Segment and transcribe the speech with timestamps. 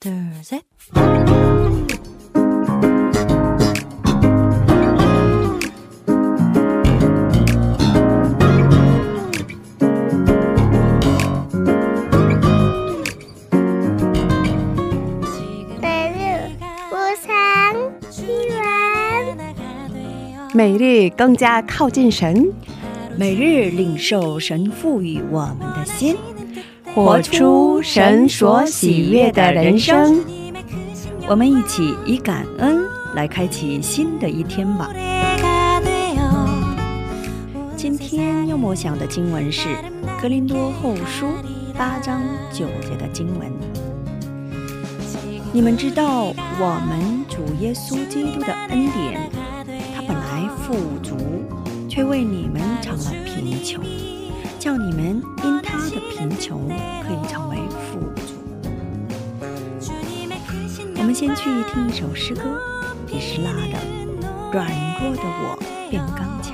[0.00, 0.12] 둘,
[0.42, 0.62] 셋.
[15.80, 16.56] 매일
[16.90, 17.30] 우상
[18.10, 19.38] 시원
[20.54, 22.52] 每日更加靠近神，
[23.16, 26.16] 每日领受神赋予我们的心，
[26.97, 30.25] 活出神所喜悦的人生。
[31.27, 34.89] 我们一起以感恩来开启新的一天吧。
[37.75, 39.69] 今天要默想的经文是
[40.19, 41.27] 《格林多后书》
[41.77, 42.19] 八章
[42.51, 43.47] 九节的经文。
[45.53, 49.29] 你们知道，我们主耶稣基督的恩典，
[49.95, 51.15] 他本来富足，
[51.87, 53.83] 却为你们成了贫穷，
[54.67, 58.33] 让你们因他的贫穷可以成为富足。
[60.97, 62.41] 我们先去听一首诗歌，
[63.07, 63.77] 也是拉的
[64.51, 64.67] 《软
[64.99, 65.57] 弱的我
[65.89, 66.53] 变刚强》，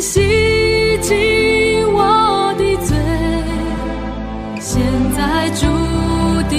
[0.00, 2.96] 洗净我的罪，
[4.58, 4.80] 现
[5.14, 5.66] 在主
[6.48, 6.56] 的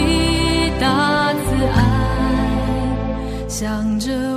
[0.80, 1.40] 大慈
[1.74, 1.80] 爱，
[3.48, 4.31] 向着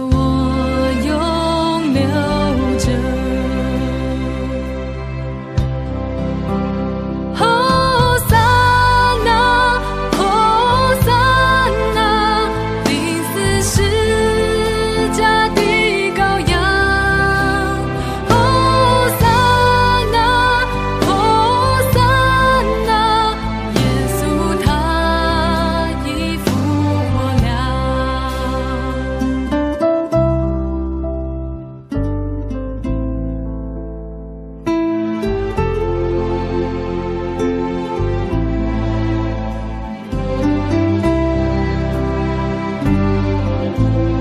[43.77, 44.14] 在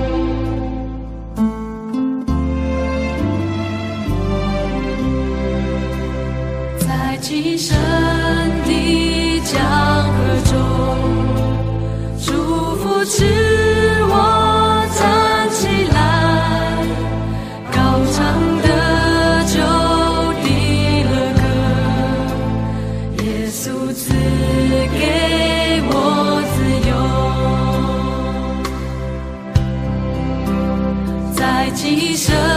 [31.86, 32.53] 一生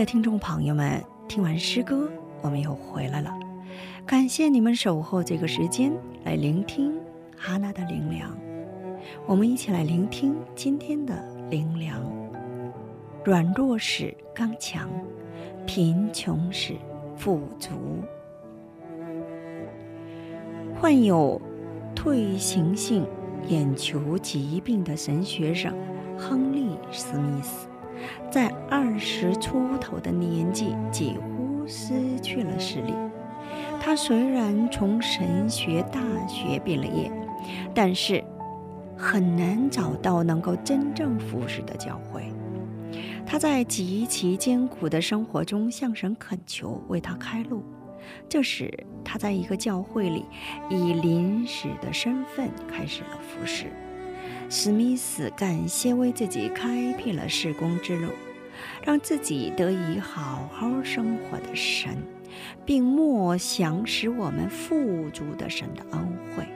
[0.00, 2.10] 的听众朋友们，听完诗歌，
[2.40, 3.30] 我们又回来了。
[4.06, 5.92] 感谢你们守候这个时间
[6.24, 6.98] 来聆听
[7.36, 8.34] 哈娜的灵粮。
[9.26, 12.02] 我们一起来聆听今天的灵粮：
[13.24, 14.88] 软弱使刚强，
[15.66, 16.76] 贫穷使
[17.14, 17.70] 富足。
[20.80, 21.38] 患有
[21.94, 23.06] 退行性
[23.48, 25.74] 眼球疾病的神学生
[26.16, 27.68] 亨利·史密斯，
[28.30, 32.94] 在二十出头的年纪几乎失去了视力。
[33.80, 37.10] 他虽然从神学大学毕了业，
[37.74, 38.22] 但是
[38.96, 42.24] 很难找到能够真正服侍的教会。
[43.24, 47.62] 他在极其艰苦的生活中向神恳求为他开路。
[48.28, 48.72] 这时，
[49.04, 50.24] 他在一个教会里
[50.68, 53.66] 以临时的身份开始了服侍。
[54.48, 58.08] 史密斯感谢为自己开辟了事工之路，
[58.82, 61.96] 让自己得以好好生活的神，
[62.64, 66.46] 并默想使我们富足的神的恩惠。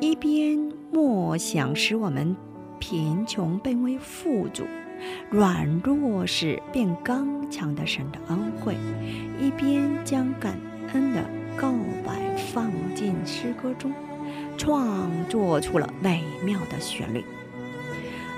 [0.00, 0.58] 一边
[0.92, 2.36] 默想使我们
[2.78, 4.64] 贫穷变为富足。
[5.30, 8.74] 软弱时变刚强的神的恩惠，
[9.38, 10.58] 一边将感
[10.94, 11.22] 恩的
[11.54, 11.70] 告
[12.02, 13.92] 白放进诗歌中，
[14.56, 17.24] 创作出了美妙的旋律。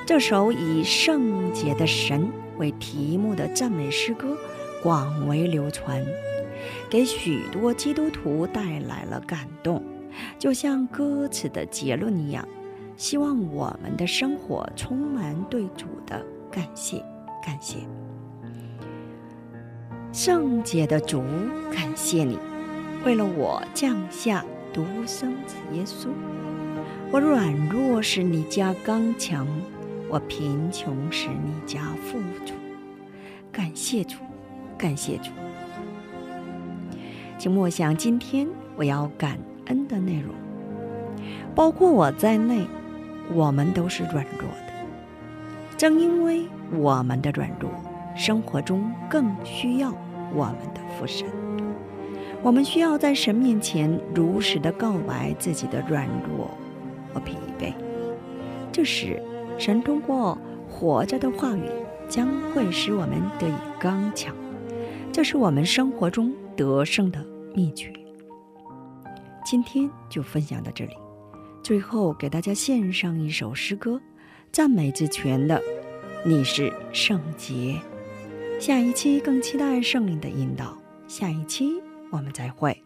[0.04, 4.36] 这首以圣洁的神为题目的赞美诗歌
[4.82, 6.04] 广为流传，
[6.88, 9.82] 给许多基督徒带来了感动，
[10.38, 12.46] 就像歌词的结论一样，
[12.96, 16.24] 希望我们的生活充满对主的。
[16.50, 17.04] 感谢，
[17.44, 17.76] 感谢，
[20.10, 21.22] 圣洁的主，
[21.70, 22.38] 感谢你，
[23.04, 24.42] 为了我降下
[24.72, 26.08] 独生子耶稣。
[27.10, 29.46] 我软弱时你加刚强，
[30.08, 32.54] 我贫穷时你加富足。
[33.50, 34.18] 感谢主，
[34.76, 35.30] 感谢主。
[37.38, 40.34] 请默想今天我要感恩的内容，
[41.54, 42.66] 包括我在内，
[43.32, 44.72] 我们都是软弱的。
[45.76, 47.70] 正因为我们的软弱，
[48.16, 49.94] 生活中更需要
[50.34, 51.26] 我们的父神。
[52.42, 56.50] 我们需要在神面前如实的告白自己的软弱
[57.12, 57.72] 和疲惫。
[58.72, 59.20] 这时，
[59.58, 61.68] 神通过活着的话语，
[62.08, 64.34] 将会使我们得以刚强。
[65.12, 67.92] 这是我们生活中得胜的秘诀。
[69.44, 70.92] 今天就分享到这里。
[71.62, 74.00] 最后，给大家献上一首诗歌。
[74.52, 75.60] 赞美之泉的，
[76.24, 77.76] 你是圣洁。
[78.58, 80.76] 下一期更期待圣灵的引导。
[81.06, 82.82] 下一期我们再会。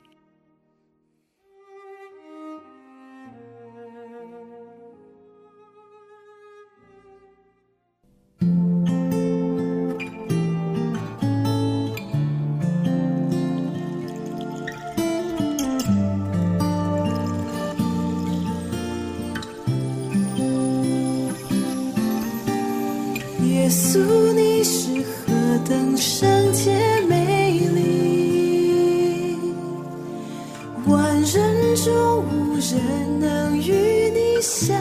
[23.45, 23.99] 耶稣，
[24.35, 26.73] 你是何等圣洁
[27.09, 27.92] 美丽，
[31.85, 34.77] 终无人能与你相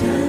[0.00, 0.21] 能